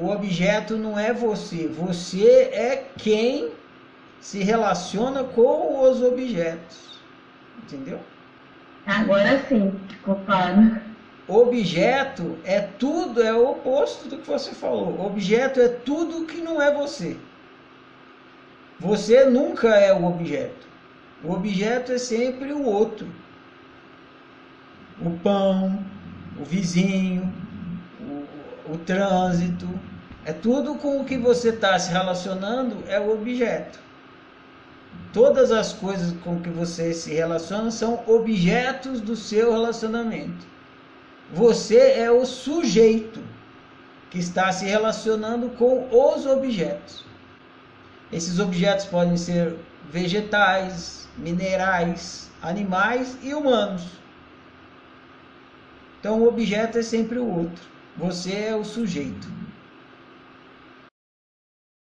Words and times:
o 0.00 0.10
objeto 0.10 0.76
não 0.76 0.98
é 0.98 1.12
você. 1.12 1.68
Você 1.68 2.24
é 2.52 2.86
quem 2.96 3.52
se 4.18 4.42
relaciona 4.42 5.24
com 5.24 5.82
os 5.82 6.02
objetos. 6.02 6.98
Entendeu? 7.62 8.00
Agora 8.86 9.44
sim, 9.46 9.78
ficou 9.88 10.16
claro. 10.24 10.80
Objeto 11.28 12.38
é 12.44 12.60
tudo, 12.60 13.22
é 13.22 13.32
o 13.32 13.50
oposto 13.50 14.08
do 14.08 14.16
que 14.16 14.26
você 14.26 14.52
falou. 14.52 15.06
Objeto 15.06 15.60
é 15.60 15.68
tudo 15.68 16.26
que 16.26 16.40
não 16.40 16.60
é 16.60 16.74
você. 16.74 17.16
Você 18.80 19.26
nunca 19.26 19.68
é 19.76 19.92
o 19.92 20.06
objeto. 20.06 20.66
O 21.22 21.32
objeto 21.32 21.92
é 21.92 21.98
sempre 21.98 22.52
o 22.52 22.64
outro. 22.64 23.06
O 25.02 25.10
pão, 25.18 25.78
o 26.38 26.44
vizinho, 26.44 27.32
o, 28.72 28.78
trânsito. 28.78 29.68
É 30.24 30.32
tudo 30.32 30.74
com 30.74 31.00
o 31.00 31.04
que 31.04 31.16
você 31.16 31.48
está 31.48 31.78
se 31.78 31.90
relacionando 31.90 32.84
é 32.88 33.00
o 33.00 33.12
objeto. 33.12 33.78
Todas 35.12 35.50
as 35.50 35.72
coisas 35.72 36.12
com 36.22 36.40
que 36.40 36.50
você 36.50 36.92
se 36.92 37.12
relaciona 37.12 37.70
são 37.70 38.02
objetos 38.06 39.00
do 39.00 39.16
seu 39.16 39.50
relacionamento. 39.50 40.46
Você 41.32 41.78
é 41.92 42.10
o 42.10 42.24
sujeito 42.24 43.20
que 44.10 44.18
está 44.18 44.52
se 44.52 44.64
relacionando 44.64 45.50
com 45.50 45.88
os 45.90 46.26
objetos. 46.26 47.04
Esses 48.12 48.40
objetos 48.40 48.86
podem 48.86 49.16
ser 49.16 49.56
vegetais, 49.90 51.08
minerais, 51.16 52.30
animais 52.42 53.16
e 53.22 53.32
humanos. 53.34 53.84
Então 55.98 56.20
o 56.20 56.28
objeto 56.28 56.78
é 56.78 56.82
sempre 56.82 57.18
o 57.18 57.26
outro. 57.26 57.62
Você 57.96 58.32
é 58.32 58.56
o 58.56 58.64
sujeito. 58.64 59.39